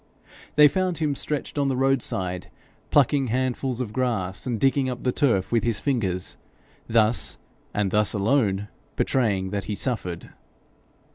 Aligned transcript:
They 0.55 0.67
found 0.67 0.97
him 0.97 1.13
stretched 1.15 1.59
on 1.59 1.67
the 1.67 1.77
roadside, 1.77 2.49
plucking 2.89 3.27
handfuls 3.27 3.79
of 3.79 3.93
grass, 3.93 4.47
and 4.47 4.59
digging 4.59 4.89
up 4.89 5.03
the 5.03 5.11
turf 5.11 5.51
with 5.51 5.63
his 5.63 5.79
fingers, 5.79 6.37
thus, 6.87 7.37
and 7.71 7.91
thus 7.91 8.13
alone, 8.13 8.67
betraying 8.95 9.51
that 9.51 9.65
he 9.65 9.75
suffered. 9.75 10.31